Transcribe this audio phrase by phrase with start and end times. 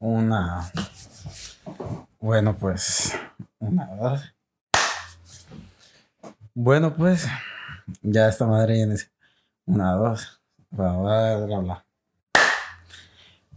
[0.00, 0.70] Una.
[2.20, 3.12] Bueno, pues.
[3.58, 4.32] Una, dos.
[6.54, 7.26] Bueno, pues.
[8.02, 9.10] Ya esta madre dice.
[9.66, 10.40] Una, dos.
[10.70, 11.84] Vamos a hablar.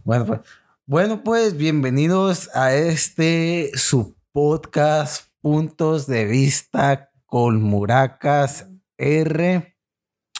[0.02, 0.40] Bueno, pues.
[0.84, 8.66] Bueno, pues bienvenidos a este su podcast Puntos de Vista con Muracas
[8.98, 9.76] R.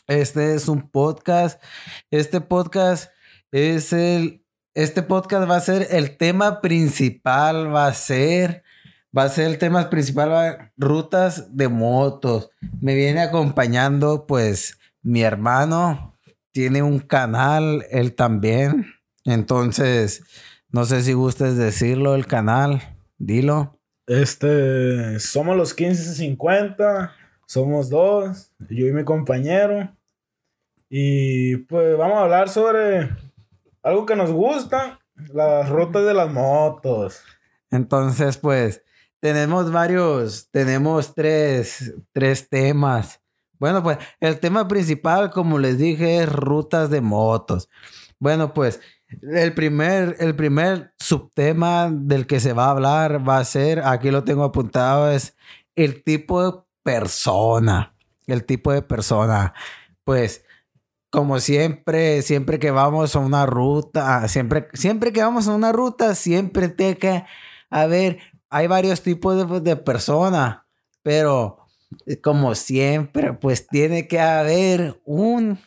[0.08, 1.62] Este es un podcast.
[2.10, 3.12] Este podcast
[3.52, 4.41] es el
[4.74, 8.62] este podcast va a ser el tema principal, va a ser,
[9.16, 12.50] va a ser el tema principal, rutas de motos.
[12.80, 16.18] Me viene acompañando pues mi hermano,
[16.52, 18.86] tiene un canal, él también.
[19.24, 20.24] Entonces,
[20.70, 22.82] no sé si gustes decirlo, el canal,
[23.18, 23.78] dilo.
[24.06, 27.12] Este, somos los 1550,
[27.46, 29.94] somos dos, yo y mi compañero.
[30.88, 33.10] Y pues vamos a hablar sobre
[33.82, 35.00] algo que nos gusta,
[35.32, 37.22] las rutas de las motos.
[37.70, 38.82] Entonces, pues,
[39.20, 43.20] tenemos varios, tenemos tres, tres temas.
[43.58, 47.68] Bueno, pues, el tema principal, como les dije, es rutas de motos.
[48.18, 48.80] Bueno, pues,
[49.22, 54.10] el primer, el primer subtema del que se va a hablar va a ser, aquí
[54.10, 55.36] lo tengo apuntado, es
[55.74, 57.94] el tipo de persona.
[58.26, 59.54] El tipo de persona.
[60.04, 60.44] Pues,
[61.12, 66.14] como siempre, siempre que vamos a una ruta, siempre, siempre que vamos a una ruta,
[66.14, 67.24] siempre tiene que
[67.68, 68.18] haber,
[68.48, 70.60] hay varios tipos de, personas,
[71.02, 71.66] pero
[72.06, 75.58] eh, como siempre, pues tiene que haber un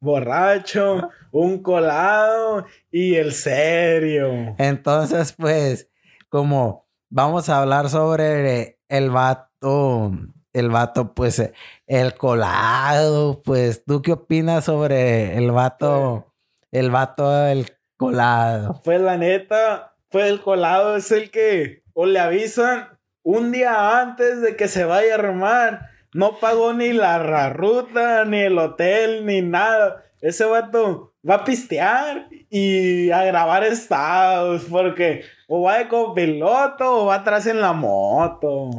[0.00, 4.54] borracho, un colado y el serio.
[4.56, 5.90] Entonces, pues,
[6.30, 10.10] como vamos a hablar sobre el vato
[10.56, 11.52] el vato, pues,
[11.86, 16.34] el colado, pues, ¿tú qué opinas sobre el vato,
[16.72, 18.80] el vato, el colado?
[18.84, 24.40] Pues la neta, pues el colado es el que o le avisan un día antes
[24.40, 25.90] de que se vaya a remar.
[26.12, 30.04] No pagó ni la ruta, ni el hotel, ni nada.
[30.20, 37.06] Ese vato va a pistear y a grabar estados porque o va de copiloto o
[37.06, 38.70] va atrás en la moto.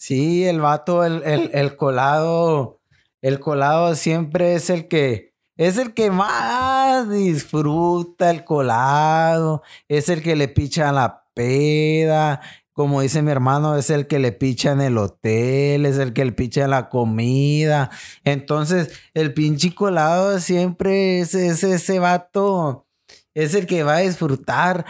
[0.00, 1.22] Sí, el vato, el,
[1.52, 2.80] el, colado,
[3.20, 10.22] el colado siempre es el que, es el que más disfruta el colado, es el
[10.22, 12.40] que le picha la peda,
[12.72, 16.24] como dice mi hermano, es el que le picha en el hotel, es el que
[16.24, 17.90] le picha la comida.
[18.24, 22.86] Entonces, el pinche colado siempre es, es ese vato,
[23.34, 24.86] es el que va a disfrutar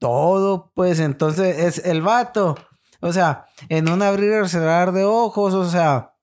[0.00, 2.56] todo, pues entonces es el vato
[3.00, 6.14] o sea, en un abrir y cerrar de ojos, o sea,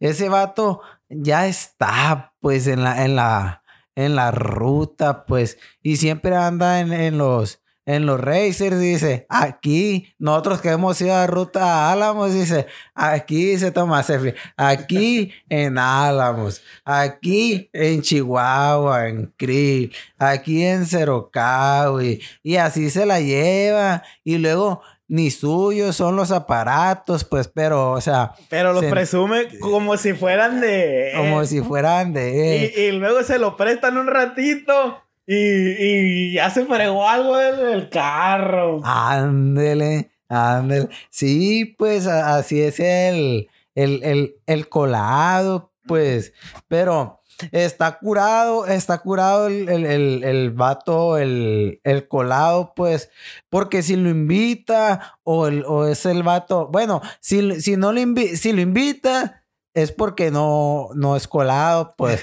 [0.00, 3.62] ese vato ya está, pues, en la, en la,
[3.94, 10.60] en la ruta, pues, y siempre anda en, los, en los racers, dice, aquí, nosotros
[10.60, 16.62] que hemos ido a ruta a Álamos, dice, aquí se toma selfie, aquí en Álamos,
[16.84, 24.82] aquí en Chihuahua, en Krill, aquí en Cerocao, y así se la lleva, y luego
[25.08, 28.34] ni suyos son los aparatos, pues, pero, o sea.
[28.50, 31.12] Pero los presume como si fueran de.
[31.16, 32.72] Como si fueran de.
[32.76, 38.80] Y, luego se lo prestan un ratito y, ya se fregó algo del, carro.
[38.84, 40.88] Ándele, ándele.
[41.08, 46.34] Sí, pues así es el, el, el, el colado, pues,
[46.68, 47.17] pero
[47.52, 53.10] está curado, está curado el, el, el, vato, el, colado, pues,
[53.48, 58.00] porque si lo invita o, o es el vato, bueno, si, si no lo,
[58.34, 59.44] si lo invita,
[59.74, 62.22] es porque no, no es colado, pues.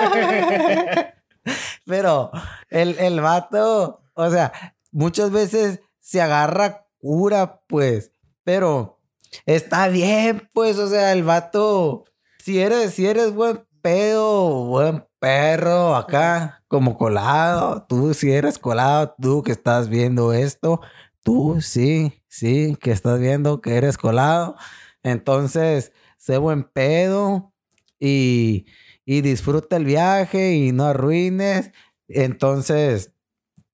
[1.84, 2.30] Pero
[2.70, 4.52] el, el vato, o sea,
[4.90, 8.12] muchas veces se agarra cura, pues,
[8.42, 8.98] pero
[9.44, 12.04] está bien, pues, o sea, el vato,
[12.38, 17.86] si eres, si eres buen pedo, buen perro acá, como colado.
[17.88, 20.80] Tú si eres colado, tú que estás viendo esto,
[21.22, 24.56] tú sí, sí, que estás viendo que eres colado.
[25.04, 27.54] Entonces, sé buen pedo
[28.00, 28.66] y,
[29.04, 31.70] y disfruta el viaje y no arruines.
[32.08, 33.12] Entonces,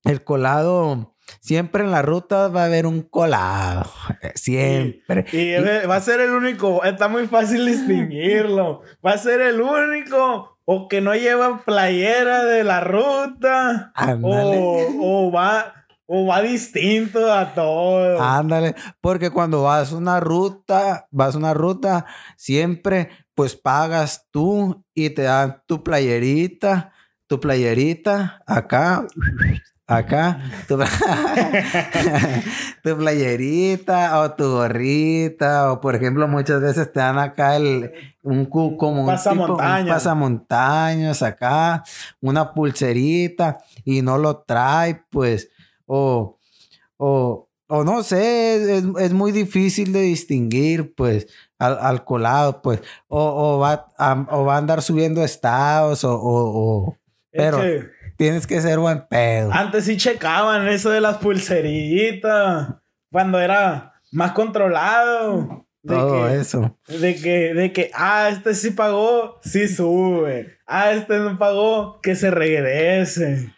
[0.05, 3.90] el colado Siempre en la ruta va a haber un colado.
[4.34, 5.25] Siempre.
[5.32, 5.55] Y,
[5.87, 6.84] va a ser el único.
[6.84, 8.82] Está muy fácil distinguirlo.
[9.05, 10.58] Va a ser el único.
[10.64, 13.93] O que no lleva playera de la ruta.
[14.23, 15.75] O, o, va.
[16.06, 18.20] O va distinto a todo.
[18.20, 18.75] Ándale.
[19.00, 22.06] Porque cuando vas a una ruta, vas una ruta,
[22.37, 26.93] siempre pues pagas tú y te dan tu playerita
[27.32, 29.06] tu playerita, acá,
[29.97, 30.79] acá, tu,
[32.83, 37.93] tu, playerita o tu gorrita, o por ejemplo, muchas veces te dan acá el,
[38.23, 39.83] un como un, pasamontañas.
[39.83, 41.85] un pasamontañas acá,
[42.21, 45.50] una pulserita y no lo trae, pues,
[45.87, 46.39] o,
[46.97, 51.27] o, o no sé, es, es muy difícil de distinguir, pues,
[51.59, 56.15] al, al colado, pues, o, o, va a, o va a andar subiendo estados, o,
[56.15, 56.99] o, o
[57.31, 57.61] pero
[58.22, 59.52] tienes que ser buen pedo.
[59.52, 62.69] antes sí checaban eso de las pulseritas.
[63.10, 65.66] Cuando era más controlado.
[65.82, 66.78] De Todo que, eso.
[66.86, 70.56] De que, de que, ah, este sí pagó, sí sube.
[70.69, 73.52] Ah, este no pagó, que se regrese.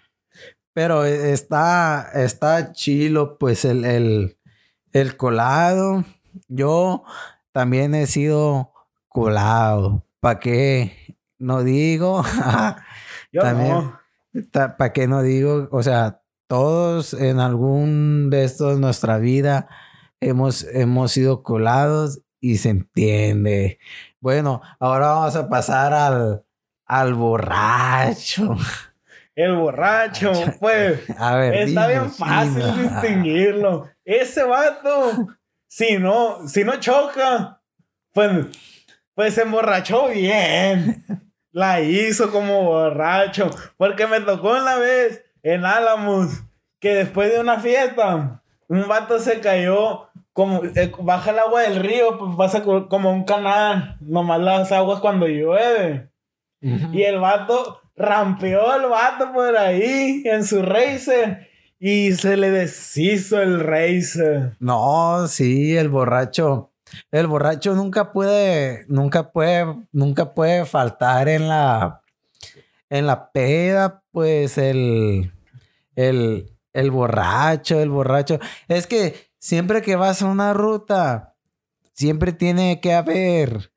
[0.73, 4.39] Pero está, está chilo, pues, el, el,
[4.93, 6.05] el colado.
[6.49, 7.05] Yo
[7.53, 8.73] también he sido
[9.09, 10.07] colado.
[10.21, 11.19] ¿Para qué?
[11.39, 12.25] No digo.
[13.31, 13.69] Yo También.
[13.71, 14.04] no.
[14.53, 15.69] ¿Para qué no digo?
[15.71, 19.69] O sea, todos en algún de estos nuestra vida
[20.21, 23.79] hemos, hemos sido colados y se entiende.
[24.21, 26.45] Bueno, ahora vamos a pasar al,
[26.87, 28.57] al borracho.
[29.37, 31.01] El borracho, pues.
[31.19, 32.83] A ver, Está dime, bien fácil dime.
[32.83, 33.89] distinguirlo.
[34.05, 35.27] Ese vato,
[35.67, 37.61] si no, si no choca,
[38.13, 38.47] pues,
[39.15, 41.05] pues se emborrachó bien.
[41.55, 43.49] La hizo como borracho.
[43.77, 46.43] Porque me tocó una vez en Álamos
[46.81, 51.77] que después de una fiesta, un vato se cayó como eh, baja el agua del
[51.77, 56.11] río, pues pasa co- como un canal, nomás las aguas cuando llueve.
[56.61, 61.49] Y el vato rampeó el vato por ahí en su racer
[61.79, 64.57] y se le deshizo el racer.
[64.59, 66.73] No, sí, el borracho.
[67.11, 72.03] El borracho nunca puede, nunca puede, nunca puede faltar en la,
[72.91, 75.33] en la peda, pues el,
[75.97, 78.39] el, el borracho, el borracho.
[78.69, 81.35] Es que siempre que vas a una ruta,
[81.93, 83.73] siempre tiene que haber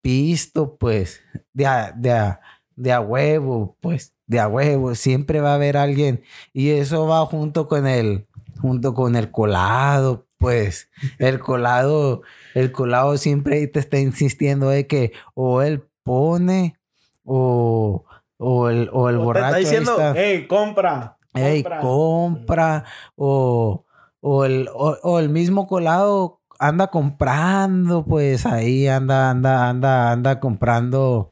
[0.00, 1.20] pisto, pues,
[1.52, 2.40] de a, de a,
[2.76, 4.94] de a huevo, pues, de a huevo.
[4.94, 6.22] Siempre va a haber alguien.
[6.52, 8.26] Y eso va junto con el,
[8.60, 10.88] junto con el colado, pues.
[11.18, 12.22] El colado,
[12.54, 16.78] el colado siempre te está insistiendo de que o él pone
[17.24, 18.04] o,
[18.38, 20.14] o el, o el O te borracho está diciendo, está.
[20.16, 21.16] hey, compra.
[21.34, 21.80] Ey, compra".
[21.80, 22.84] compra
[23.16, 23.84] o,
[24.20, 31.30] o, el, o el mismo colado anda comprando, pues ahí anda, anda, anda, anda comprando,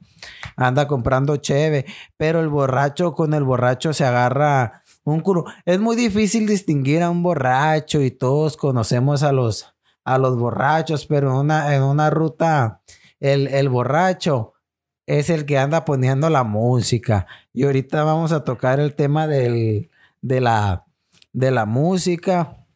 [0.56, 1.84] anda comprando cheve,
[2.16, 5.44] pero el borracho con el borracho se agarra un.
[5.64, 9.74] Es muy difícil distinguir a un borracho y todos conocemos a los,
[10.04, 12.82] a los borrachos, pero en una, en una ruta,
[13.20, 14.52] el, el borracho
[15.06, 17.26] es el que anda poniendo la música.
[17.52, 20.84] Y ahorita vamos a tocar el tema del, de, la,
[21.32, 22.66] de la música.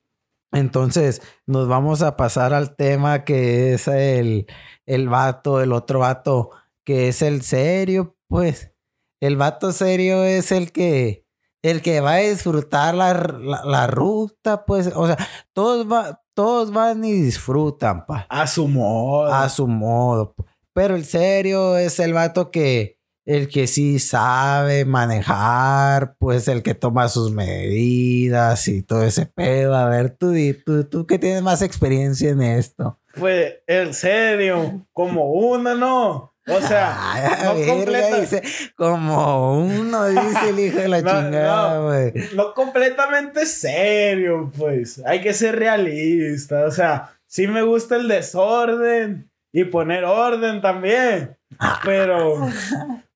[0.52, 4.46] Entonces nos vamos a pasar al tema que es el,
[4.86, 6.50] el vato, el otro vato,
[6.84, 8.72] que es el serio, pues.
[9.20, 11.26] El vato serio es el que,
[11.62, 14.90] el que va a disfrutar la, la, la ruta, pues.
[14.94, 15.16] O sea,
[15.52, 19.32] todos, va, todos van y disfrutan, pa A su modo.
[19.32, 20.34] a su modo.
[20.72, 26.74] Pero el serio es el vato que, el que sí sabe manejar, pues el que
[26.74, 29.74] toma sus medidas y todo ese pedo.
[29.76, 30.32] A ver, tú,
[30.64, 32.98] tú, tú que tienes más experiencia en esto.
[33.18, 36.29] Pues el serio, como uno, ¿no?
[36.56, 38.42] O sea, Ay, no verga, completa- dice,
[38.76, 41.86] como uno, dice el hijo de la No, chingada, no.
[41.86, 42.12] güey.
[42.34, 45.02] no completamente serio, pues.
[45.06, 46.64] Hay que ser realista.
[46.66, 51.36] O sea, sí me gusta el desorden y poner orden también.
[51.84, 52.48] Pero,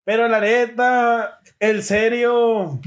[0.04, 2.80] pero la neta, el serio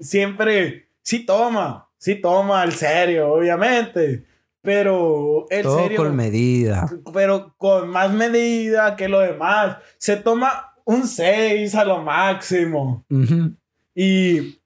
[0.00, 4.24] siempre sí toma, sí toma el serio, obviamente.
[4.64, 6.90] Pero el Todo serio, con medida.
[7.12, 9.76] pero con más medida que lo demás.
[9.98, 13.04] Se toma un 6 a lo máximo.
[13.10, 13.54] Ujú.
[13.94, 14.58] Y,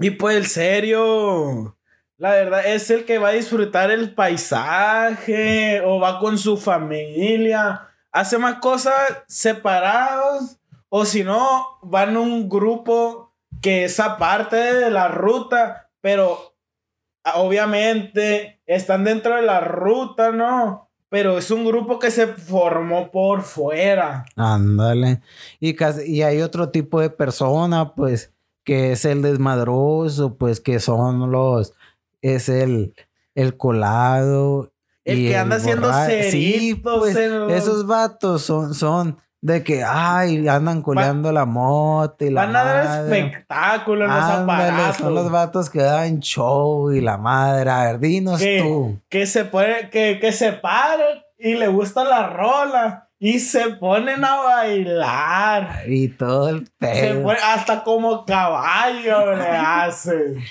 [0.00, 1.76] y pues el serio,
[2.18, 7.88] la verdad, es el que va a disfrutar el paisaje o va con su familia,
[8.12, 8.94] hace más cosas
[9.28, 10.58] separados
[10.88, 13.32] o si no, van un grupo
[13.62, 16.54] que es aparte de la ruta, pero
[17.36, 20.88] obviamente están dentro de la ruta, ¿no?
[21.08, 24.24] Pero es un grupo que se formó por fuera.
[24.36, 25.20] Ándale.
[25.58, 28.32] Y, casi- y hay otro tipo de persona, pues,
[28.64, 31.72] que es el desmadroso, pues, que son los,
[32.22, 32.94] es el,
[33.34, 34.72] el colado.
[35.04, 35.90] El y que anda haciendo
[36.30, 42.30] Sí, pues, los- esos vatos son, son, De que, ay, andan coleando la moto y
[42.30, 43.18] la Van a dar madre.
[43.20, 44.96] espectáculo en los Ándale, aparatos.
[44.98, 47.70] son los vatos que dan show y la madre.
[47.70, 49.00] A ver, dinos que, tú.
[49.08, 54.22] que se pone, que, que se paran y le gusta la rola y se ponen
[54.26, 55.84] a bailar.
[55.88, 57.22] Y todo el Se pedo.
[57.22, 60.42] pone hasta como caballo le hacen.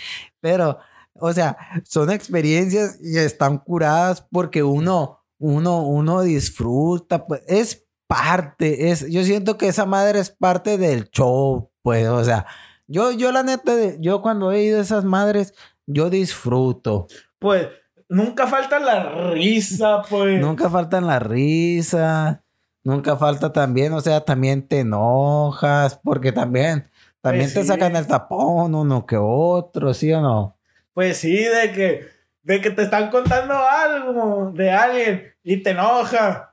[0.41, 0.79] Pero,
[1.13, 8.89] o sea, son experiencias y están curadas porque uno, uno, uno disfruta, pues, es parte,
[8.89, 12.48] es, yo siento que esa madre es parte del show, pues, o sea,
[12.88, 15.54] yo, yo la neta, yo cuando he ido a esas madres,
[15.86, 17.06] yo disfruto.
[17.38, 17.68] Pues
[18.10, 20.42] nunca falta la risa, pues.
[20.42, 22.44] Nunca faltan la risa,
[22.84, 26.89] nunca falta también, o sea, también te enojas, porque también,
[27.22, 27.68] también Pues te sí.
[27.68, 30.58] sacan el tapón uno que otro, ¿sí o no?
[30.96, 32.08] Pues sí, de que,
[32.42, 36.49] de que te están contando algo de alguien y te enoja.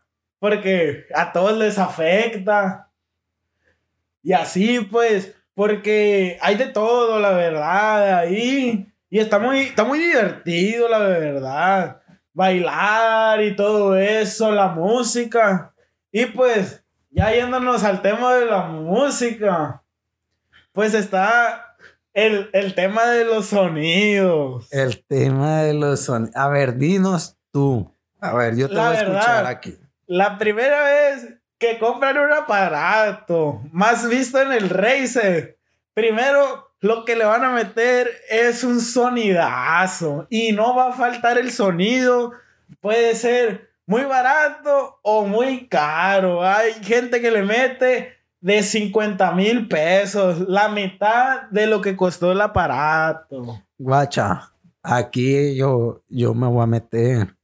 [0.47, 2.89] Porque a todos les afecta.
[4.23, 8.87] Y así, pues, porque hay de todo, la verdad, ahí.
[9.11, 12.01] Y está muy, está muy divertido, la verdad.
[12.33, 15.75] Bailar y todo eso, la música.
[16.13, 19.83] Y pues, ya yéndonos al tema de la música,
[20.71, 21.75] pues está
[22.15, 24.73] el, el tema de los sonidos.
[24.73, 26.37] El tema de los sonidos.
[26.37, 27.93] A ver, dinos tú.
[28.21, 29.47] A ver, yo te La voy a escuchar verdad.
[29.49, 29.77] aquí.
[30.07, 35.59] La primera vez que compran un aparato más visto en el Razer,
[35.95, 41.39] primero lo que le van a meter es un sonidazo y no va a faltar
[41.39, 42.33] el sonido.
[42.81, 46.45] Puede ser muy barato o muy caro.
[46.45, 52.31] Hay gente que le mete de 50 mil pesos, la mitad de lo que costó
[52.33, 53.63] el aparato.
[53.79, 57.35] Guacha, aquí yo, yo me voy a meter.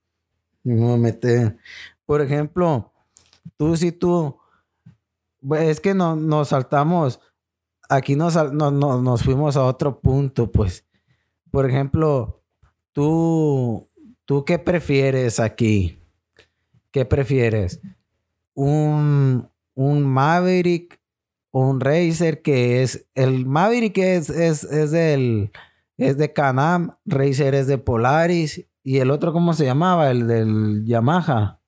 [0.62, 1.56] Me voy a meter.
[2.12, 2.92] Por ejemplo,
[3.56, 4.36] tú si tú.
[5.58, 7.20] Es que no, nos saltamos.
[7.88, 10.84] Aquí nos, no- no- nos fuimos a otro punto, pues.
[11.50, 12.42] Por ejemplo,
[12.92, 13.88] tú.
[14.26, 15.98] ¿Tú qué prefieres aquí?
[16.90, 17.80] ¿Qué prefieres?
[18.52, 21.00] ¿Un, un Maverick
[21.50, 23.06] o un Razer que es.
[23.14, 25.50] El Maverick es, es, es del
[25.96, 30.10] es de Canam, Razer es de Polaris y el otro, ¿cómo se llamaba?
[30.10, 31.61] El del Yamaha,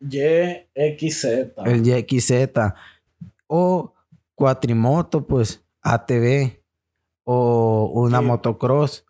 [0.00, 1.24] YXZ.
[1.64, 2.32] el YXZ.
[3.46, 3.92] O
[4.34, 6.60] Cuatrimoto, pues ATV
[7.24, 8.24] o una Sí.
[8.24, 9.04] motocross.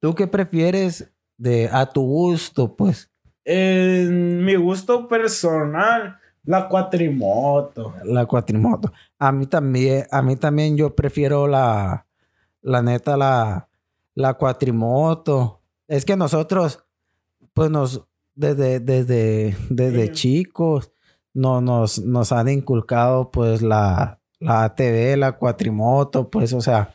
[0.00, 3.10] ¿Tú qué prefieres de a tu gusto, pues?
[3.44, 7.94] En mi gusto personal, la cuatrimoto.
[8.04, 8.92] La cuatrimoto.
[9.18, 12.06] A mí también, a mí también yo prefiero la,
[12.62, 13.68] la neta, la,
[14.14, 15.60] la cuatrimoto.
[15.86, 16.84] Es que nosotros,
[17.52, 20.12] pues nos, desde, desde, desde Sí.
[20.12, 20.92] chicos,
[21.32, 26.94] no, nos, nos han inculcado pues la, la ATV, la cuatrimoto, pues, o sea,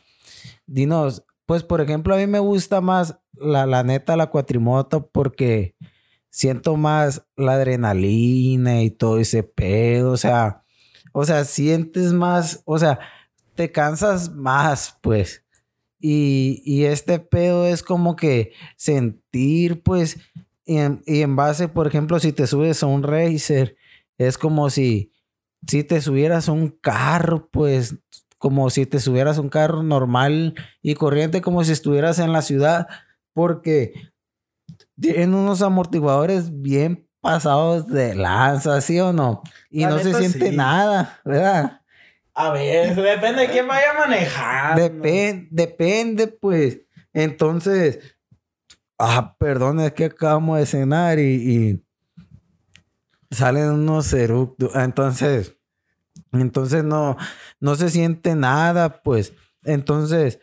[0.66, 5.74] dinos, pues por ejemplo, a mí me gusta más la, la neta, la cuatrimoto porque
[6.30, 10.62] siento más la adrenalina y todo ese pedo, o sea,
[11.12, 13.00] o sea, sientes más, o sea,
[13.56, 15.44] te cansas más, pues.
[15.98, 20.18] Y, y este pedo es como que sentir, pues,
[20.70, 23.74] y en, y en base, por ejemplo, si te subes a un racer,
[24.18, 25.12] es como si,
[25.66, 27.96] si te subieras a un carro, pues,
[28.38, 32.40] como si te subieras a un carro normal y corriente, como si estuvieras en la
[32.42, 32.86] ciudad,
[33.32, 33.94] porque
[35.00, 39.42] tienen unos amortiguadores bien pasados de lanza, ¿sí o no?
[39.70, 40.56] Y La no se siente sí.
[40.56, 41.80] nada, ¿verdad?
[42.32, 44.80] A ver, depende de quién vaya manejando.
[44.80, 46.82] Depende, depende, pues.
[47.12, 47.98] Entonces,
[49.00, 51.84] ah, perdón, es que acabamos de cenar y, y
[53.30, 54.74] salen unos eructos.
[54.76, 55.56] Entonces,
[56.32, 57.16] entonces no,
[57.58, 59.32] no se siente nada, pues.
[59.64, 60.38] Entonces,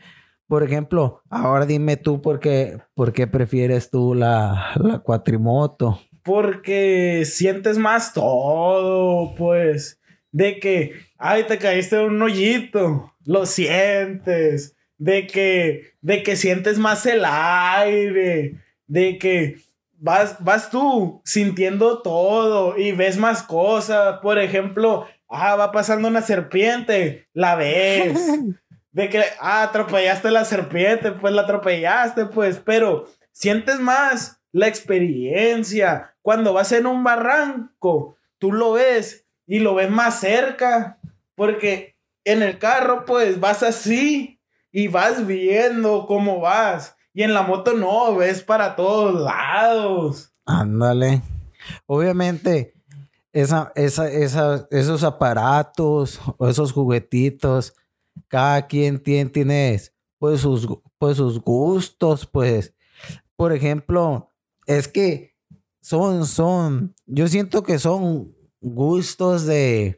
[0.47, 5.99] por ejemplo, ahora dime tú por qué, por qué prefieres tú la, la cuatrimoto.
[6.23, 10.01] Porque sientes más todo, pues.
[10.31, 13.13] De que, ay, te caíste en un hoyito.
[13.23, 14.76] Lo sientes.
[14.97, 18.55] De que, de que sientes más el aire.
[18.87, 19.57] De que
[19.97, 24.19] vas, vas tú sintiendo todo y ves más cosas.
[24.19, 27.27] Por ejemplo, ah, va pasando una serpiente.
[27.33, 28.19] La ves.
[28.91, 36.15] De que, ah, atropellaste la serpiente, pues la atropellaste, pues, pero sientes más la experiencia.
[36.23, 40.97] Cuando vas en un barranco, tú lo ves y lo ves más cerca,
[41.35, 44.36] porque en el carro, pues, vas así
[44.77, 46.95] y vas viendo cómo vas.
[47.11, 50.31] Y en la moto no, ves para todos lados.
[50.45, 51.23] Ándale.
[51.87, 52.75] Obviamente,
[53.33, 57.73] esa, esa, esa, esos aparatos o esos juguetitos,
[58.27, 59.81] cada quien tiene,
[60.19, 60.67] pues, sus,
[60.99, 62.75] pues sus gustos, pues.
[63.35, 64.31] Por ejemplo,
[64.67, 65.33] es que
[65.81, 68.31] son, son, yo siento que son
[68.61, 69.97] gustos de,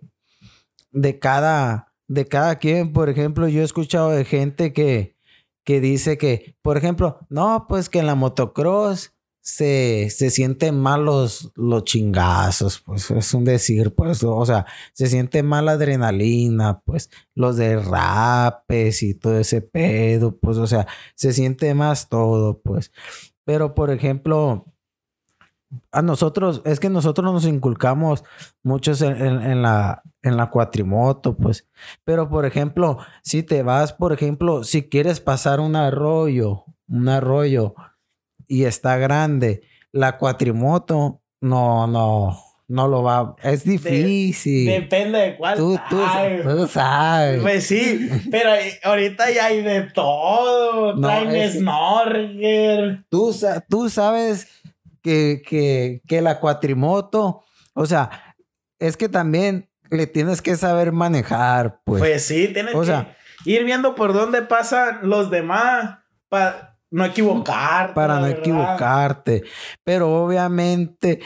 [0.94, 2.92] de cada, de cada quien.
[2.92, 5.16] Por ejemplo, yo he escuchado de gente que,
[5.64, 11.06] que dice que, por ejemplo, no, pues que en la motocross se, se sienten mal
[11.06, 16.82] los, los chingazos, pues es un decir, pues, o sea, se siente mal la adrenalina,
[16.82, 22.92] pues, los derrapes y todo ese pedo, pues, o sea, se siente más todo, pues.
[23.46, 24.66] Pero, por ejemplo,
[25.92, 28.24] a nosotros, es que nosotros nos inculcamos
[28.64, 31.68] muchos en, la, en la cuatrimoto, pues.
[32.04, 37.76] Pero, por ejemplo, si te vas, por ejemplo, si quieres pasar un arroyo, un arroyo,
[38.48, 39.62] y está grande,
[39.92, 43.36] la cuatrimoto no, no, no lo va.
[43.44, 44.68] Es difícil.
[44.68, 45.58] depende de cuál.
[45.58, 47.42] Tú, tú, sabes.
[47.42, 48.52] Pues sí, pero
[48.84, 50.96] ahorita ya hay de todo.
[50.96, 53.06] No, Traen snorkel.
[53.10, 53.36] Tú,
[53.70, 54.48] tú sabes
[55.10, 58.36] que, que, que la cuatrimoto, o sea,
[58.78, 62.00] es que también le tienes que saber manejar, pues.
[62.00, 63.06] Pues sí, tienes que
[63.46, 65.98] ir viendo por dónde pasan los demás.
[66.28, 67.94] para no equivocarte.
[67.94, 69.44] Para no equivocarte.
[69.84, 71.22] Pero obviamente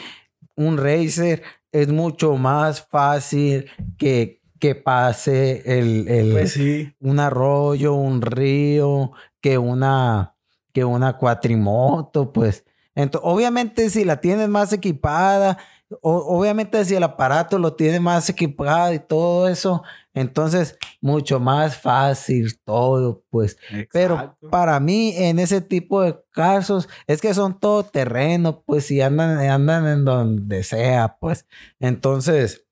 [0.56, 6.58] un racer es mucho más fácil que, que pase el, el pues
[7.00, 9.12] un arroyo, un río,
[9.42, 10.36] que una,
[10.72, 12.64] que una cuatrimoto, pues.
[12.94, 15.58] Entonces, obviamente si la tienes más equipada,
[16.00, 19.82] obviamente si el aparato lo tiene más equipado y todo eso,
[20.14, 23.58] entonces mucho más fácil todo, pues.
[23.92, 29.00] Pero para mí en ese tipo de casos es que son todo terreno, pues, y
[29.00, 31.46] andan, andan en donde sea, pues.
[31.80, 32.64] Entonces,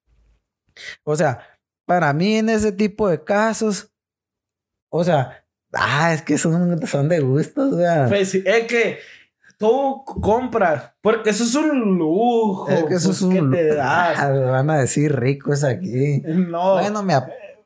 [1.05, 1.41] o sea,
[1.85, 3.91] para mí en ese tipo de casos,
[4.89, 7.75] o sea, ah, es que son, son de gustos,
[8.09, 8.99] Pues, es que
[9.59, 12.69] tú compras, porque eso es un lujo.
[12.69, 14.19] Es que eso pues, es un que te das.
[14.19, 16.23] Ah, van a decir ricos aquí.
[16.25, 16.75] No.
[16.75, 17.15] Bueno, me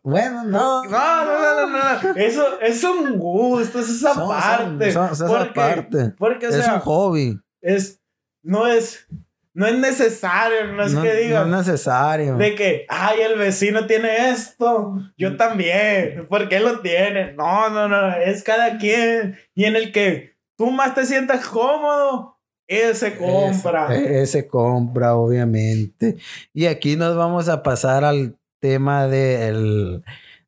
[0.07, 0.85] bueno, no.
[0.85, 4.92] No, no, no, no, Eso es un gusto, es esa parte.
[4.92, 6.12] Son, son, esa parte.
[6.16, 7.40] Porque, o es un hobby.
[7.61, 8.01] Es,
[8.44, 9.09] no es,
[9.53, 11.51] no es necesario, no es que digan.
[11.51, 12.37] No es necesario.
[12.37, 17.33] De que, ay, el vecino tiene esto, yo también, porque él lo tiene.
[17.33, 19.37] No, no, no, es cada quien.
[19.57, 23.95] Y en el que tú más te sientas cómodo, ese compra.
[23.95, 26.16] Ese, compra, obviamente.
[26.53, 30.03] Y aquí nos vamos a pasar al tema del,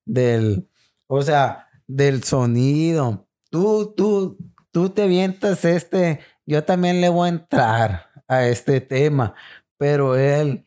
[0.05, 0.69] del,
[1.07, 3.29] o sea, del sonido.
[3.51, 4.37] Tú, tú,
[4.73, 9.35] tú te vientas este, yo también le voy a entrar a este tema,
[9.79, 10.65] pero él,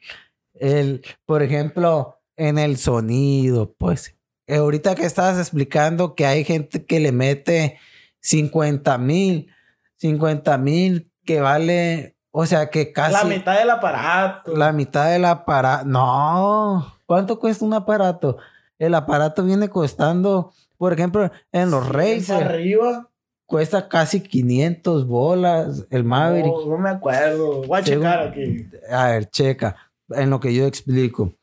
[0.54, 4.16] él, por ejemplo, en el sonido, pues,
[4.48, 7.78] ahorita que estabas explicando que hay gente que le mete
[8.22, 9.52] 50 mil,
[9.98, 13.14] 50 mil que vale, o sea que casi...
[13.14, 14.56] La mitad del aparato.
[14.56, 15.86] La mitad del aparato.
[15.86, 18.38] No, ¿cuánto cuesta un aparato?
[18.80, 22.30] El aparato viene costando, por ejemplo, en los Reyes.
[22.30, 23.08] arriba.
[23.46, 26.54] Cuesta casi 500 bolas el Maverick.
[26.54, 27.64] No, no me acuerdo.
[27.64, 28.66] Voy a checar aquí.
[28.90, 29.76] A ver, checa.
[30.10, 31.34] En lo que yo explico.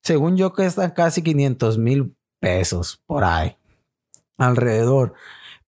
[0.00, 3.56] Según yo, cuestan casi 500 mil pesos por ahí.
[4.38, 5.14] Alrededor.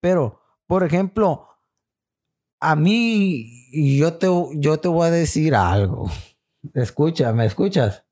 [0.01, 0.40] Pero
[0.71, 1.49] por ejemplo,
[2.61, 6.09] a mí, yo te, yo te voy a decir algo.
[6.75, 8.05] Escucha, ¿me escuchas?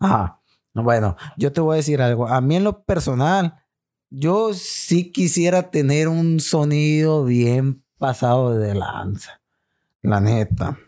[0.00, 0.40] Ajá.
[0.74, 2.26] Bueno, yo te voy a decir algo.
[2.26, 3.62] A mí en lo personal,
[4.10, 9.40] yo sí quisiera tener un sonido bien pasado de lanza.
[10.02, 10.80] La neta.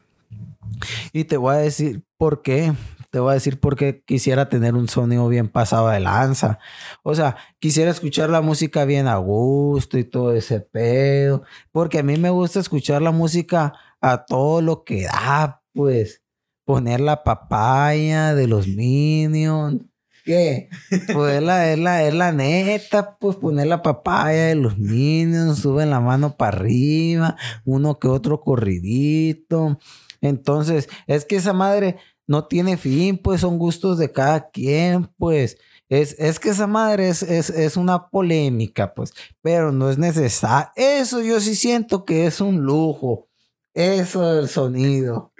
[1.12, 2.72] Y te voy a decir por qué
[3.12, 6.58] te voy a decir por qué quisiera tener un sonido bien pasado de lanza.
[7.02, 11.42] O sea, quisiera escuchar la música bien a gusto y todo ese pedo.
[11.72, 16.22] Porque a mí me gusta escuchar la música a todo lo que da, pues.
[16.64, 19.82] Poner la papaya de los Minions.
[20.24, 20.70] ¿Qué?
[21.12, 25.90] Pues es la, es la, la neta, pues poner la papaya de los Minions, suben
[25.90, 29.78] la mano para arriba, uno que otro corridito.
[30.22, 31.96] Entonces, es que esa madre
[32.26, 35.58] no tiene fin, pues son gustos de cada quien, pues.
[35.88, 40.70] Es, es que esa madre es, es, una polémica, pues, pero no es necesario.
[40.74, 43.28] Eso yo sí siento que es un lujo.
[43.74, 45.32] Eso del sonido.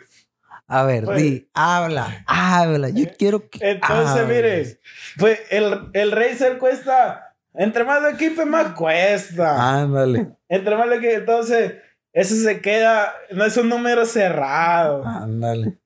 [0.66, 2.90] A ver, pues, di, habla, habla.
[2.90, 3.58] Yo quiero que.
[3.62, 4.80] Entonces, mire,
[5.18, 7.34] pues el, el Razer cuesta.
[7.54, 9.80] Entre más de equipo, más cuesta.
[9.80, 10.32] Ándale.
[10.48, 11.74] Entre más de equipo, entonces,
[12.12, 13.12] eso se queda.
[13.30, 15.02] No es un número cerrado.
[15.06, 15.78] Ándale.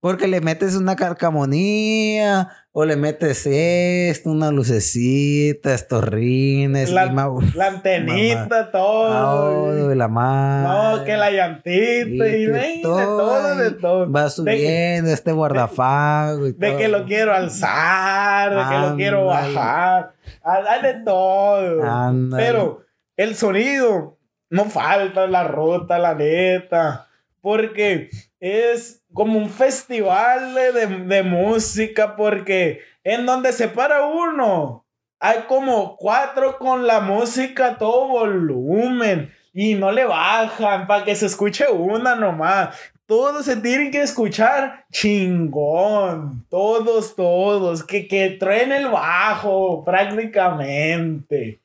[0.00, 6.90] Porque le metes una carcamonía o le metes esto, una lucecita, estos rines.
[6.90, 9.72] La, y ma- la antenita, todo.
[9.74, 10.96] todo, la mano.
[10.98, 14.10] No, que la llantita y, de todo, de todo.
[14.10, 16.78] Va De- subiendo este guardafago y De todo.
[16.78, 20.12] que lo quiero alzar, de que lo quiero bajar.
[20.42, 21.82] Ah, Hay de todo.
[21.84, 22.42] Ándale.
[22.42, 22.80] Pero
[23.18, 24.16] el sonido
[24.48, 27.06] no falta la ruta, la neta.
[27.42, 32.16] Porque es como un festival de, de- música.
[32.16, 34.84] Porque en donde se para uno,
[35.18, 39.32] hay como cuatro con la música a todo volumen.
[39.52, 42.76] Y no le bajan para que se escuche una nomás.
[43.06, 46.46] Todos se tienen que escuchar chingón.
[46.48, 47.82] Todos, todos.
[47.82, 48.38] Que, que
[48.76, 51.60] el bajo prácticamente.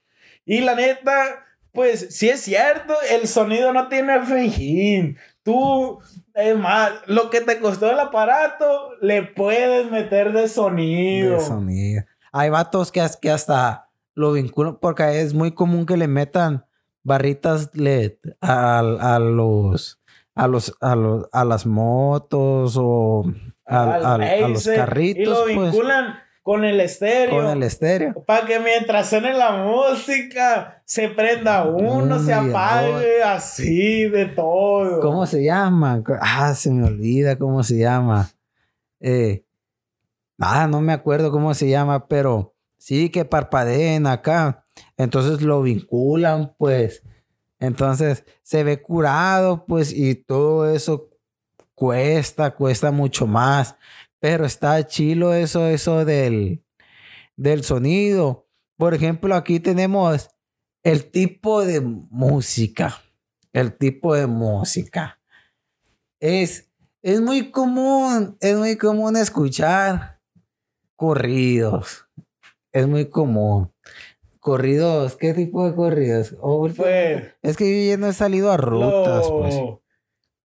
[0.46, 5.18] Y la neta, pues sí es cierto, el sonido no tiene fin.
[5.44, 6.00] Tú,
[6.36, 11.36] es más, lo que te costó el aparato, le puedes meter de sonido.
[11.36, 12.04] De sonido.
[12.32, 16.66] Hay vatos que, as- que hasta lo vinculan porque es muy común que le metan
[17.04, 20.00] barritas LED a, a los
[20.36, 23.24] a los a los a las motos o
[23.66, 24.18] a
[24.48, 26.16] los carritos Y lo pues, vinculan
[26.46, 27.38] con el estéreo.
[27.38, 28.24] con el estéreo.
[28.24, 35.00] Para que mientras suene la música, se prenda uno, se apague, así de todo.
[35.00, 36.04] ¿Cómo se llama?
[36.22, 38.30] Ah, se me olvida cómo se llama.
[39.00, 39.44] Eh,
[40.38, 44.68] ah, no me acuerdo cómo se llama, pero sí que parpadeen acá.
[44.98, 47.02] Entonces lo vinculan, pues.
[47.60, 51.10] Entonces se ve curado, pues, y todo eso
[51.74, 53.76] cuesta, cuesta mucho más.
[54.28, 56.66] Pero está chilo eso, eso del,
[57.36, 58.48] del sonido.
[58.76, 60.32] Por ejemplo, aquí tenemos
[60.82, 63.04] el tipo de música.
[63.54, 65.20] El tipo de música.
[66.20, 66.72] Es,
[67.04, 70.20] es muy común, es muy común escuchar
[70.96, 72.08] corridos.
[72.72, 73.72] Es muy común.
[74.40, 76.36] Corridos, ¿qué tipo de corridos?
[76.42, 79.56] Oh, Pues, es que yo ya no he salido a rutas, pues.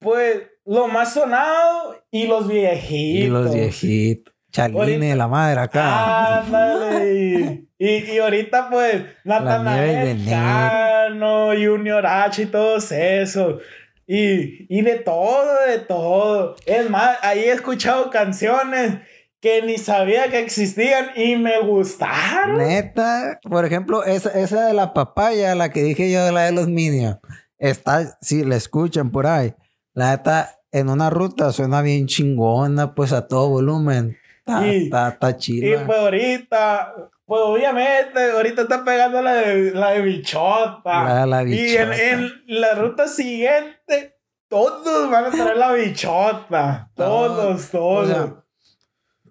[0.00, 3.24] pues, lo más sonado y los viejitos.
[3.24, 4.32] Y los viejitos.
[4.52, 6.42] Chaline de la madre acá.
[6.42, 7.66] Ándale.
[7.76, 10.24] y, y, ahorita, pues, de Natanael.
[10.28, 13.60] Cano, Junior H y todos esos.
[14.06, 16.54] Y, y de todo, de todo.
[16.66, 18.98] Es más, ahí he escuchado canciones
[19.40, 22.58] que ni sabía que existían y me gustaron.
[22.58, 26.68] Neta, por ejemplo, esa, esa de la papaya, la que dije yo, la de los
[26.68, 27.18] Minions,
[27.58, 29.52] está, si la escuchan por ahí,
[29.94, 34.16] la neta, en una ruta suena bien chingona, pues a todo volumen.
[34.46, 41.04] Está, está Y pues ahorita, pues obviamente, ahorita está pegando la de, la de bichota.
[41.04, 44.16] La- la Y en, la ruta siguiente,
[44.48, 46.90] todos van a traer la bichota.
[46.94, 48.08] Todos, O todos.
[48.08, 48.44] sea,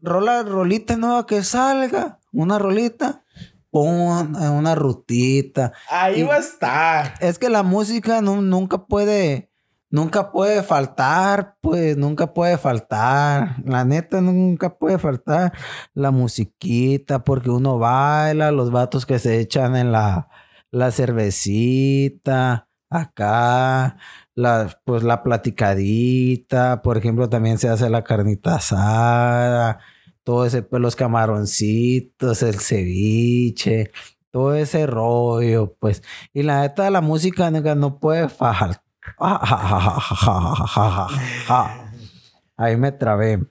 [0.01, 3.23] rola, rolita nueva que salga, una rolita,
[3.71, 5.73] pon en una rutita.
[5.89, 7.13] Ahí y- va a estar.
[7.19, 9.48] Es que la música nu- nunca puede,
[9.89, 13.57] nunca puede faltar, pues nunca puede faltar.
[13.65, 15.53] La neta nunca puede faltar
[15.93, 20.29] la musiquita porque uno baila, los vatos que se echan en la,
[20.71, 23.97] la cervecita, acá,
[24.35, 29.79] la, pues la platicadita, por ejemplo, también se hace la carnita asada,
[30.23, 33.91] todo ese, pues los camaroncitos, el ceviche,
[34.31, 36.03] todo ese rollo, pues.
[36.33, 38.88] Y la neta, la música nigga, no puede faltar.
[42.57, 43.43] Ahí me trabé.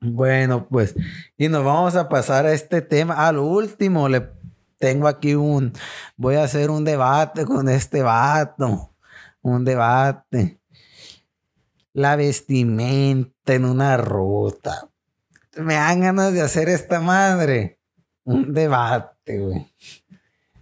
[0.00, 0.94] Bueno, pues,
[1.38, 3.26] y nos vamos a pasar a este tema.
[3.26, 4.28] Al último, le
[4.78, 5.72] tengo aquí un.
[6.16, 8.94] Voy a hacer un debate con este vato.
[9.40, 10.60] Un debate.
[11.92, 14.90] La vestimenta en una ruta.
[15.56, 17.78] Me dan ganas de hacer esta madre.
[18.24, 19.72] Un debate, güey.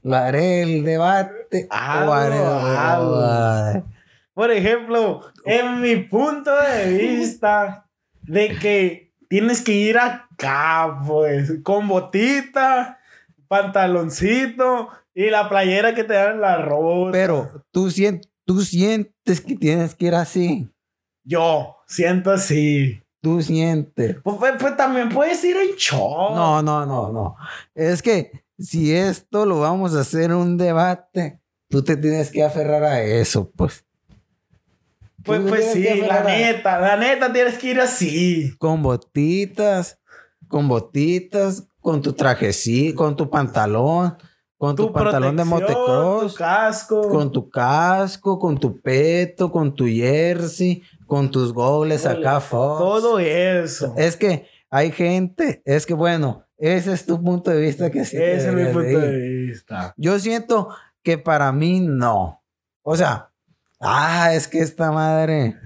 [0.03, 1.69] Lo haré el debate.
[1.71, 3.92] Hazlo, o haré el debate.
[4.35, 7.89] Por ejemplo, en mi punto de vista,
[8.23, 12.99] de que tienes que ir acá, pues, con botita,
[13.49, 17.13] pantaloncito y la playera que te dan en la ruta.
[17.13, 20.69] Pero tú, sien- tú sientes que tienes que ir así.
[21.25, 23.03] Yo siento así.
[23.21, 24.17] Tú sientes.
[24.23, 26.35] Pues, pues, pues, también puedes ir en short.
[26.35, 27.37] No, no, no, no.
[27.75, 32.83] Es que si esto lo vamos a hacer un debate, tú te tienes que aferrar
[32.85, 33.85] a eso, pues.
[35.25, 38.55] Pues, pues sí, la neta, la neta tienes que ir así.
[38.59, 39.99] Con botitas,
[40.49, 44.17] con botitas, con tu trajecito, con tu pantalón,
[44.57, 46.33] con tu, pantalón de motocross.
[46.33, 47.09] Tu casco.
[47.09, 52.79] con tu casco, con tu peto, con tu jersey, con tus goles acá, Fox.
[52.79, 53.95] Todo eso.
[53.97, 58.17] Es que hay gente, es que bueno, ese es tu punto de vista que sí.
[58.17, 59.95] Ese es mi punto de vista.
[59.97, 60.69] Yo siento
[61.03, 62.41] que para mí no.
[62.83, 63.32] O sea,
[63.83, 65.57] ah, es que esta madre,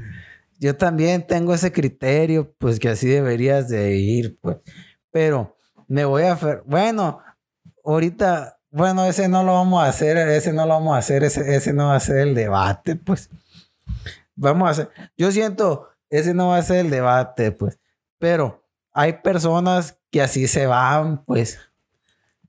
[0.59, 4.57] yo también tengo ese criterio, pues que así deberías de ir, pues.
[5.11, 7.21] Pero me voy a, bueno,
[7.85, 11.73] ahorita, bueno, ese no lo vamos a hacer, ese no lo vamos a hacer, ese
[11.73, 13.31] no va a ser el debate, pues.
[14.35, 17.79] Vamos a hacer, yo siento, ese no va a ser el debate, pues.
[18.19, 21.59] Pero hay personas que así se van, pues.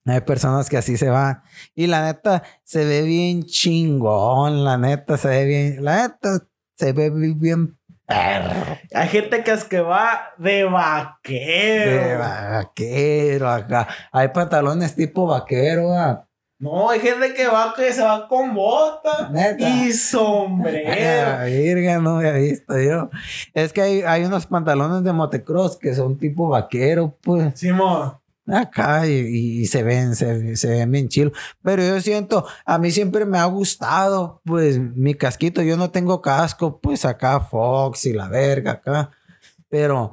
[0.08, 1.42] Hay personas que así se van.
[1.76, 4.64] Y la neta, se ve bien chingón.
[4.64, 5.84] La neta, se ve bien.
[5.84, 6.40] La neta,
[6.78, 8.78] se ve bi- bien perro.
[8.94, 11.92] Hay gente que es que va de vaquero.
[12.10, 13.88] De vaquero acá.
[14.12, 15.94] Hay pantalones tipo vaquero.
[15.94, 16.24] ah.
[16.60, 19.70] No, hay gente que va que se va con bota Neta.
[19.70, 21.46] y Ah, sombrero.
[21.46, 23.10] virga, no había visto yo.
[23.54, 27.60] Es que hay, hay unos pantalones de motocross que son tipo vaquero, pues.
[27.60, 28.14] Simón,
[28.48, 31.34] Acá y, se ven, se, se ven bien chilos.
[31.62, 35.62] Pero yo siento, a mí siempre me ha gustado, pues, mi casquito.
[35.62, 39.12] Yo no tengo casco, pues, acá Fox y la verga acá.
[39.68, 40.12] Pero,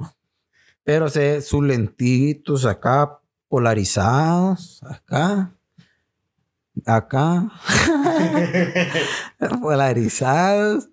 [0.83, 5.55] pero se, sus lentitos acá polarizados, acá.
[6.85, 7.49] Acá.
[9.61, 10.89] polarizados.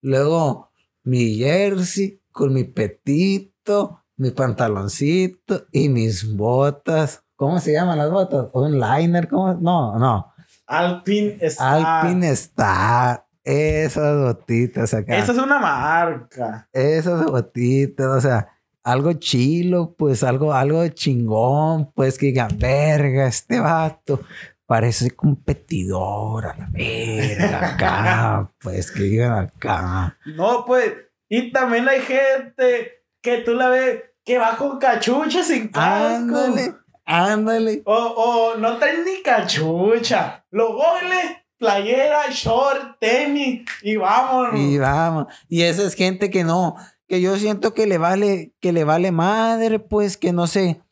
[0.00, 0.70] Luego
[1.02, 7.24] mi jersey con mi petito, mi pantaloncito y mis botas.
[7.36, 8.46] ¿Cómo se llaman las botas?
[8.52, 9.28] ¿Un liner?
[9.28, 9.54] ¿Cómo?
[9.54, 10.32] No, no.
[10.66, 12.00] Alpin está.
[12.00, 13.26] Alpine está.
[13.42, 15.18] Esas botitas acá.
[15.18, 16.68] Esa es una marca.
[16.72, 18.48] Esas botitas, o sea,
[18.82, 24.20] algo chilo, pues algo, algo chingón, pues que digan, verga, este vato
[24.66, 30.16] parece competidor a la verga acá, pues que digan acá.
[30.24, 30.94] No, pues.
[31.28, 36.14] Y también hay gente que tú la ves que va con cachucha sin casco.
[36.14, 37.82] Ándale, ándale.
[37.86, 40.44] O, o no traen ni cachucha.
[40.50, 44.60] Los goles, playera, short, tenis y vámonos.
[44.60, 45.26] Y vamos.
[45.48, 46.76] Y esa es gente que no,
[47.08, 50.82] que yo siento que le vale, que le vale madre, pues que no se,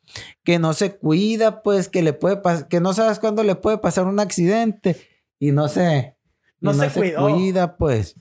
[0.42, 3.79] que no se cuida, pues que le puede pasar, que no sabes cuándo le puede
[3.79, 4.97] pasar un accidente
[5.38, 6.16] y no se,
[6.61, 7.29] No se cuidó.
[7.29, 8.16] cuida, pues.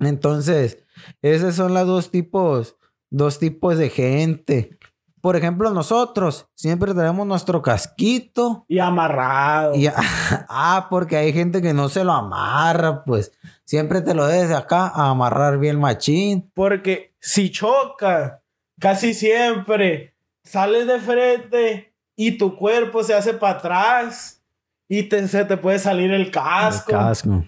[0.00, 0.78] Entonces,
[1.22, 2.76] esos son los dos tipos,
[3.14, 4.76] dos tipos de gente.
[5.20, 8.66] Por ejemplo, nosotros siempre traemos nuestro casquito.
[8.68, 9.74] Y amarrado.
[9.74, 9.86] Y,
[10.48, 13.32] ah, porque hay gente que no se lo amarra, pues
[13.64, 16.50] siempre te lo debes de acá a amarrar bien machín.
[16.54, 18.42] Porque si choca,
[18.80, 24.42] casi siempre sales de frente y tu cuerpo se hace para atrás
[24.88, 26.90] y te, se te puede salir el casco.
[26.90, 27.44] El casco.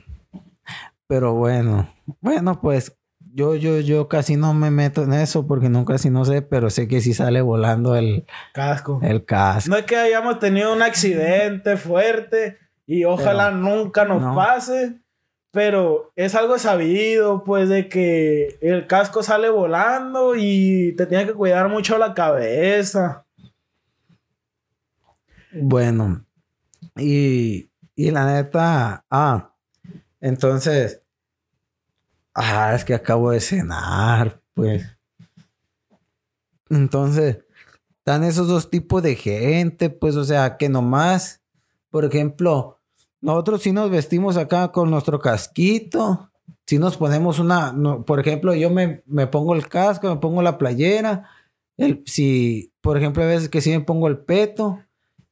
[1.09, 2.97] Pero bueno, bueno, pues
[3.37, 6.71] yo, yo, yo casi no me meto en eso porque nunca casi no sé, pero
[6.71, 8.99] sé que sí sale volando el, Casco.
[9.03, 9.69] el casco.
[9.69, 14.35] No es que hayamos tenido un accidente fuerte y ojalá nunca nos no.
[14.35, 15.01] pase,
[15.51, 21.35] pero es algo sabido, pues, de que el casco sale volando y te tiene que
[21.35, 23.27] cuidar mucho la cabeza.
[25.53, 26.25] Bueno,
[26.97, 29.53] y, y la neta, ah,
[30.23, 31.03] entonces,
[32.37, 34.87] ah, es que acabo de cenar, pues.
[36.69, 37.39] Entonces,
[37.99, 41.43] están esos dos tipos de gente, pues, o sea, que nomás,
[41.91, 42.79] por ejemplo,
[43.21, 46.31] nosotros sí nos vestimos acá con nuestro casquito,
[46.67, 50.59] si nos ponemos una, por ejemplo, yo me, me pongo el casco, me pongo la
[50.59, 51.29] playera,
[51.77, 54.81] el, si, por ejemplo, a veces que sí me pongo el peto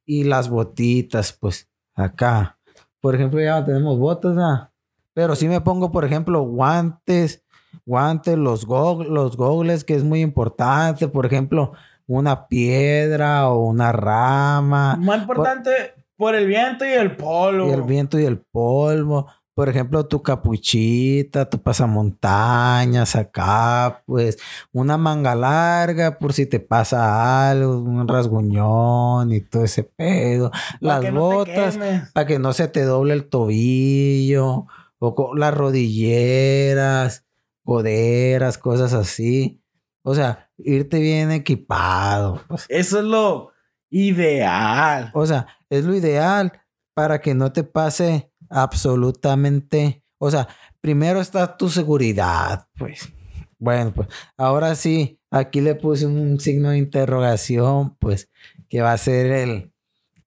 [0.07, 2.59] y las botitas, pues, acá.
[3.01, 4.71] Por ejemplo, ya tenemos botas, ¿verdad?
[5.15, 7.45] Pero sí me pongo, por ejemplo, guantes,
[7.87, 11.73] guantes, los, go los gogles, que es muy importante, por ejemplo,
[12.07, 14.97] una piedra o una rama.
[14.97, 17.69] Más importante, por el viento y el polvo.
[17.69, 19.27] Y el viento y el polvo.
[19.55, 24.37] Por ejemplo, tu capuchita, tu pasamontañas acá, pues
[24.73, 30.51] una manga larga por si te pasa algo, un rasguñón y todo ese pedo.
[30.51, 32.11] Pa' Las no botas quemes.
[32.11, 34.67] para que no se te doble el tobillo
[34.99, 37.27] o las rodilleras,
[37.65, 39.63] coderas, cosas así.
[40.03, 42.43] O sea, irte bien equipado.
[42.49, 42.67] pues.
[42.69, 43.53] Eso es lo
[43.91, 45.11] ideal.
[45.15, 46.53] O sea, es lo ideal
[46.95, 50.05] para que no te pase absolutamente.
[50.19, 50.49] O sea,
[50.81, 53.13] primero está tu seguridad, pues.
[53.59, 58.31] Bueno, pues ahora sí, aquí le puse un signo de interrogación, pues,
[58.69, 59.73] que va a ser el,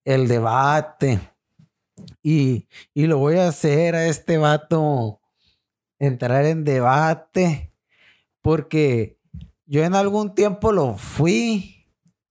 [0.04, 1.20] el debate.
[2.22, 5.20] Y, y lo voy a hacer a este vato
[5.98, 7.72] entrar en debate
[8.42, 9.18] Porque
[9.66, 11.74] yo en algún tiempo lo fui.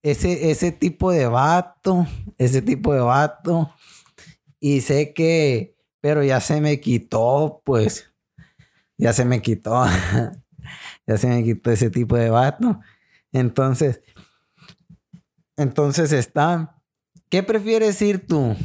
[0.02, 2.06] Ese, ese tipo de vato.
[2.36, 3.72] Ese tipo de vato.
[4.58, 5.76] Y sé que.
[6.00, 8.12] Pero ya se me quitó, pues.
[8.96, 9.84] Ya se me quitó.
[11.06, 12.80] ya se me quitó ese tipo de vato.
[13.30, 14.02] Entonces.
[15.56, 16.82] Entonces está.
[17.28, 18.56] ¿Qué prefieres ir tú?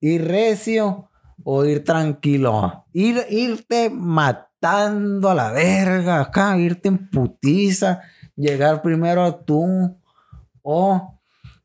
[0.00, 1.10] ¿Ir recio
[1.44, 2.86] o ir tranquilo?
[2.92, 8.02] Ir, irte matando a la verga acá, irte en putiza,
[8.36, 9.98] llegar primero tú
[10.62, 11.20] o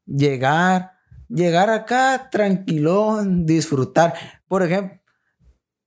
[0.06, 0.92] llegar,
[1.30, 4.14] llegar acá tranquilón, disfrutar.
[4.48, 5.00] Por ejemplo,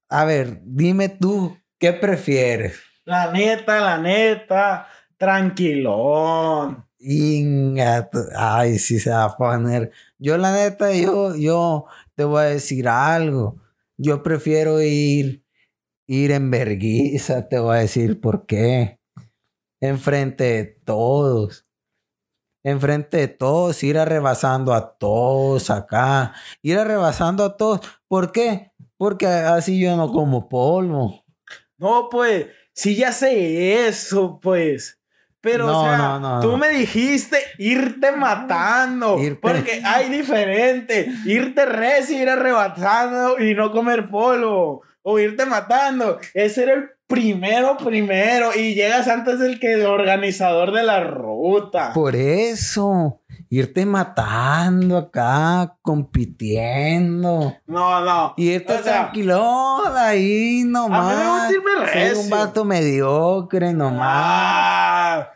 [0.08, 2.80] a ver, dime tú, ¿qué prefieres?
[3.04, 6.84] La neta, la neta, tranquilón.
[7.00, 9.92] Inga, ay, sí se va a poner.
[10.18, 11.87] Yo, la neta, yo, yo
[12.18, 13.62] te voy a decir algo.
[13.96, 15.44] Yo prefiero ir,
[16.09, 18.98] ir en verguiza, te voy a decir por qué.
[19.81, 21.64] Enfrente de todos.
[22.64, 26.35] Enfrente de todos, ir arrebasando a todos acá.
[26.61, 27.83] Ir arrebasando a todos.
[28.09, 28.72] ¿Por qué?
[28.96, 31.24] Porque así yo no como polvo.
[31.76, 35.00] No, pues, sí ya sé eso, pues.
[35.40, 39.18] Pero, No, o sea, no, no, tú me dijiste irte matando.
[39.18, 41.09] Irte- Porque hay diferente.
[41.27, 44.83] Irte recio, ir arrebatando y no comer polvo.
[45.03, 46.18] O irte matando.
[46.35, 48.51] Ese era el primero, primero.
[48.55, 51.92] Y llegas antes del que el organizador de la ruta.
[51.94, 57.54] Por eso, irte matando acá, compitiendo.
[57.66, 58.34] No, no.
[58.37, 61.46] Y irte O sea, tranquilo ahí nomás.
[61.46, 64.00] A mí me Ser un vato mediocre nomás.
[64.02, 65.28] ah,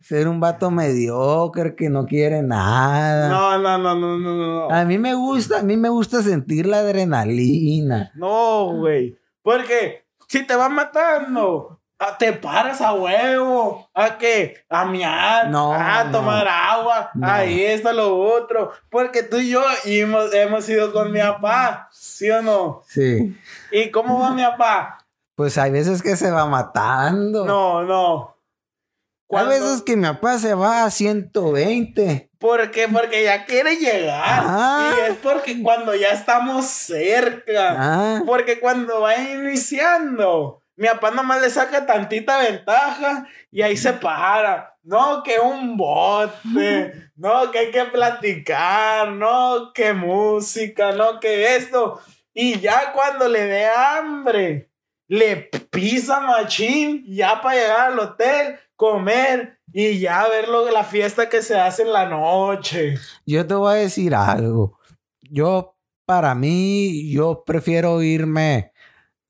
[0.00, 3.28] Ser un vato mediocre que no quiere nada.
[3.28, 4.70] no, no, no, no, no, no.
[4.70, 8.12] A mí me gusta, a mí me gusta sentir la adrenalina.
[8.14, 9.16] No, güey.
[9.42, 13.88] Porque si te van matando, a- te paras a huevo.
[13.94, 14.64] ¿A qué?
[14.68, 16.10] A miar, No, a no.
[16.12, 17.26] tomar agua, No.
[17.30, 18.72] ahí está lo otro.
[18.90, 22.82] Porque tú y yo hemos, hemos ido con mi papá, ¿sí o no?
[22.88, 23.36] Sí.
[23.70, 24.98] ¿Y cómo va mi papá?
[25.36, 27.44] Pues hay veces que se va matando.
[27.44, 28.30] No, no.
[28.30, 32.30] Hay Cuando- veces que mi papá se va a 120.
[32.38, 32.86] ¿Por qué?
[32.88, 34.22] Porque ya quiere llegar.
[34.46, 34.92] Ah.
[34.96, 37.74] Y es porque cuando ya estamos cerca.
[37.78, 43.92] Ah, Porque cuando va iniciando, mi papá nomás le saca tantita ventaja y ahí se
[43.92, 44.76] para.
[44.82, 52.00] No, que un bote, no, que hay que platicar, no, que música, no, que esto.
[52.34, 54.70] Y ya cuando le dé hambre,
[55.08, 55.36] le
[55.70, 61.42] pisa machín, ya para llegar al hotel, comer y ya ver lo, la fiesta que
[61.42, 62.96] se hace en la noche.
[63.24, 64.78] yo te voy a decir algo.
[65.20, 68.72] Yo, para mí, yo prefiero irme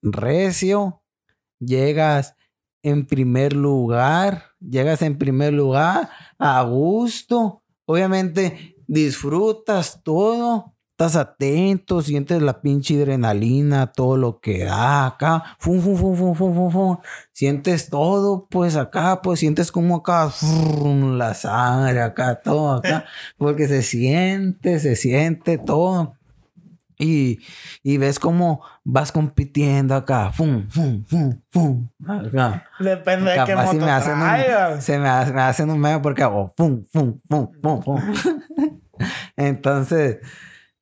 [0.02, 1.03] recio.
[1.66, 2.34] Llegas
[2.82, 4.44] en primer lugar.
[4.60, 7.62] Llegas en primer lugar a gusto.
[7.86, 10.74] Obviamente disfrutas todo.
[10.96, 15.56] Estás atento, sientes la pinche adrenalina, todo lo que da acá.
[15.58, 16.96] Fum, fum, fum, fum.
[17.32, 20.30] Sientes todo, pues acá, pues sientes como acá
[21.18, 23.06] la sangre, acá, todo acá.
[23.36, 26.16] Porque se siente, se siente todo.
[26.98, 27.40] Y,
[27.82, 30.30] y ves cómo vas compitiendo acá.
[30.32, 31.88] Fum, fum, fum, fum.
[32.06, 32.66] acá.
[32.78, 34.12] Depende de qué Capaz si moto me hacen
[34.74, 38.00] un, se me, hace- me hacen un medio porque hago fum, fum, fum, fum, fum.
[39.36, 40.18] Entonces,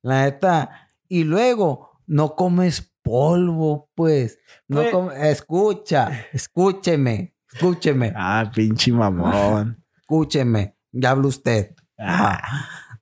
[0.01, 4.39] la neta, y luego no comes polvo, pues.
[4.67, 9.83] No Pues- come- escucha, escúcheme, escúcheme, Ah, pinche mamón.
[9.99, 10.75] escúcheme.
[10.91, 11.75] Ya habla usted.
[11.99, 12.39] Ah.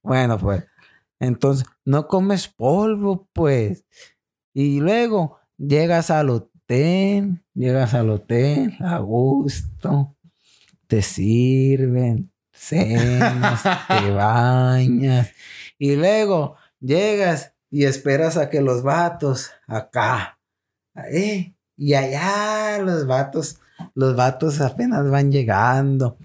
[0.02, 0.63] Bueno, pues.
[1.21, 3.86] Entonces, no comes polvo, pues.
[4.55, 10.15] Y luego llegas al hotel, llegas al hotel a gusto,
[10.88, 15.31] te sirven, cenas, te bañas.
[15.77, 20.39] Y luego llegas y esperas a que los vatos acá,
[20.95, 23.60] ahí, y allá los vatos,
[23.93, 26.17] los vatos apenas van llegando.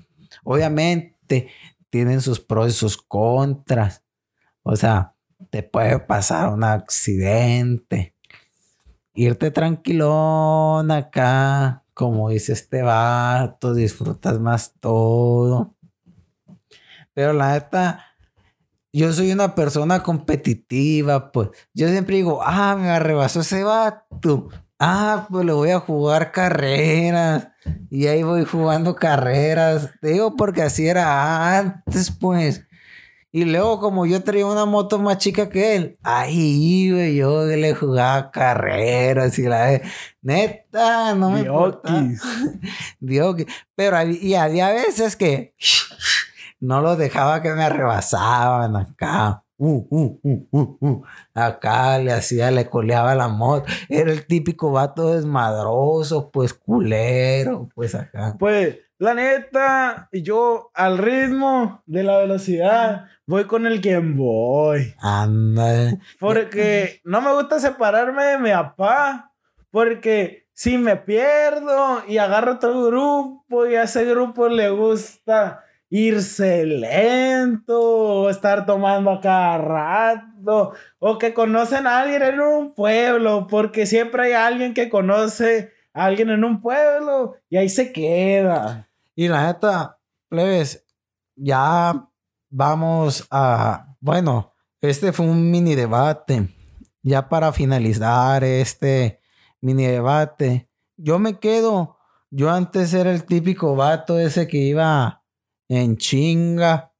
[0.42, 1.50] Obviamente
[1.90, 4.05] tienen sus pros y sus contras.
[4.68, 5.14] O sea,
[5.50, 8.16] te puede pasar un accidente.
[9.14, 15.76] Irte tranquilón acá, como dice este vato, disfrutas más todo.
[17.14, 18.06] Pero la neta,
[18.92, 21.50] yo soy una persona competitiva, pues.
[21.72, 24.48] Yo siempre digo, ah, me arrebasó ese vato.
[24.80, 27.50] Ah, pues le voy a jugar carreras.
[27.88, 29.90] Y ahí voy jugando carreras.
[30.00, 32.66] Te digo porque así era antes, pues.
[33.36, 37.74] Y luego, como yo traía una moto más chica que él, ahí iba yo le
[37.74, 39.78] jugaba carreras y la
[40.22, 42.02] neta, no me importa.
[42.98, 43.36] Dios,
[43.74, 45.54] pero y había veces que
[46.60, 49.44] no lo dejaba que me rebasaban acá.
[49.58, 51.02] Uh, uh, uh, uh,
[51.34, 53.66] Acá le hacía, le coleaba la moto.
[53.90, 58.34] Era el típico vato desmadroso, pues culero, pues acá.
[58.38, 64.94] Pues, la neta, yo al ritmo de la velocidad voy con el quien voy.
[65.00, 65.98] Anda.
[66.18, 69.32] Porque no me gusta separarme de mi papá.
[69.70, 76.64] Porque si me pierdo y agarro otro grupo y a ese grupo le gusta irse
[76.64, 83.46] lento, o estar tomando a cada rato, o que conocen a alguien en un pueblo,
[83.48, 88.85] porque siempre hay alguien que conoce a alguien en un pueblo y ahí se queda.
[89.18, 89.98] Y la neta,
[90.28, 90.84] plebes,
[91.36, 92.06] ya
[92.50, 94.52] vamos a, bueno,
[94.82, 96.54] este fue un mini debate.
[97.02, 99.20] Ya para finalizar este
[99.62, 101.96] mini debate, yo me quedo,
[102.30, 105.24] yo antes era el típico vato ese que iba
[105.68, 106.92] en chinga,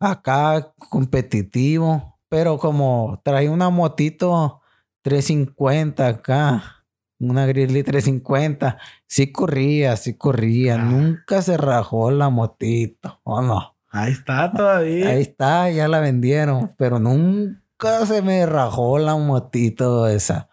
[0.00, 4.60] acá competitivo, pero como trae una motito
[5.02, 6.77] 350 acá,
[7.18, 10.84] una Grizzly 350, sí corría, sí corría, ah.
[10.84, 13.74] nunca se rajó la motito, ¿o no?
[13.90, 15.08] Ahí está todavía.
[15.08, 20.48] Ahí está, ya la vendieron, pero nunca se me rajó la motito esa.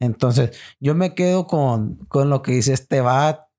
[0.00, 3.52] Entonces, yo me quedo con, con lo que dice este vato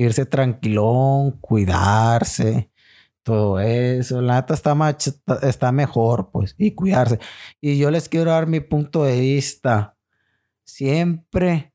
[0.00, 2.70] irse tranquilón, cuidarse,
[3.22, 4.20] todo eso.
[4.22, 4.96] La neta está,
[5.42, 7.18] está mejor, pues, y cuidarse.
[7.60, 9.96] Y yo les quiero dar mi punto de vista.
[10.64, 11.69] Siempre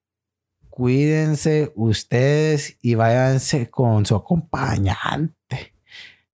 [0.75, 5.73] cuídense ustedes y váyanse con su acompañante.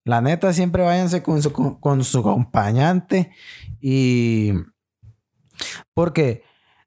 [0.02, 3.30] La neta, siempre váyanse con su, con su acompañante
[3.80, 4.50] y
[5.94, 6.42] porque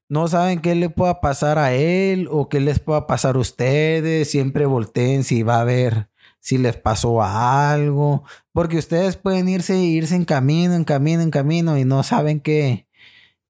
[0.06, 4.30] no saben qué le pueda pasar a él o qué les pueda pasar a ustedes.
[4.30, 8.24] Siempre volteen si va a ver si les pasó algo.
[8.52, 12.86] Porque ustedes pueden irse, irse en camino, en camino, en camino y no saben qué,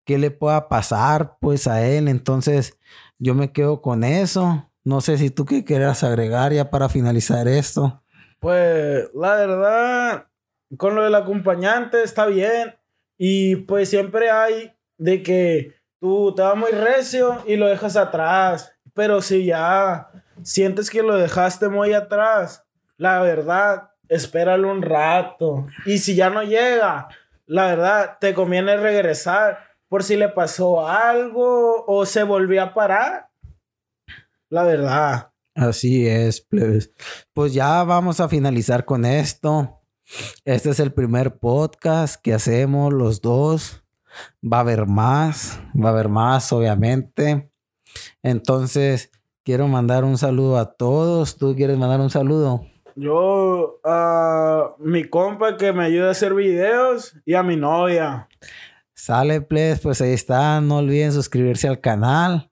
[0.04, 2.06] qué le pueda pasar pues a él.
[2.06, 2.78] Entonces
[3.18, 4.70] yo me quedo con eso.
[4.84, 8.02] No sé si tú qué quieras agregar ya para finalizar esto.
[8.40, 10.26] Pues la verdad,
[10.76, 12.76] con lo del acompañante está bien.
[13.18, 18.72] Y pues siempre hay de que tú te vas muy recio y lo dejas atrás.
[18.94, 20.10] Pero si ya
[20.42, 22.64] sientes que lo dejaste muy atrás,
[22.96, 25.66] la verdad, espéralo un rato.
[25.84, 27.08] Y si ya no llega,
[27.46, 33.28] la verdad, te conviene regresar por si le pasó algo o se volvió a parar.
[34.48, 35.32] La verdad.
[35.54, 36.92] Así es, plebes.
[37.32, 39.80] Pues ya vamos a finalizar con esto.
[40.44, 43.82] Este es el primer podcast que hacemos los dos.
[44.42, 47.50] Va a haber más, va a haber más, obviamente.
[48.22, 49.10] Entonces,
[49.44, 51.38] quiero mandar un saludo a todos.
[51.38, 52.66] ¿Tú quieres mandar un saludo?
[52.94, 58.28] Yo, a mi compa que me ayuda a hacer videos y a mi novia.
[58.96, 60.60] Sale, pues, pues ahí está.
[60.60, 62.50] No olviden suscribirse al canal.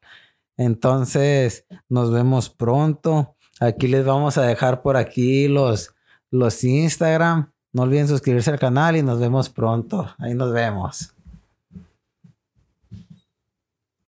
[0.56, 3.34] Entonces, nos vemos pronto.
[3.60, 5.94] Aquí les vamos a dejar por aquí los,
[6.30, 7.52] los Instagram.
[7.72, 10.14] No olviden suscribirse al canal y nos vemos pronto.
[10.18, 11.13] Ahí nos vemos.